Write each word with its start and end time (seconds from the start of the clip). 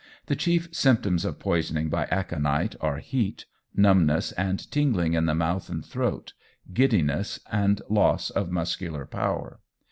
The 0.25 0.35
chief 0.35 0.67
symptoms 0.71 1.23
of 1.25 1.37
poisoning 1.37 1.87
by 1.89 2.05
aconite 2.09 2.75
are 2.81 2.97
heat, 2.97 3.45
numbness 3.75 4.31
and 4.31 4.57
tingling 4.71 5.13
in 5.13 5.27
the 5.27 5.35
mouth 5.35 5.69
and 5.69 5.85
throat, 5.85 6.33
giddiness, 6.73 7.39
and 7.51 7.83
loss 7.87 8.31
of 8.31 8.49
muscular 8.49 9.05
power. 9.05 9.59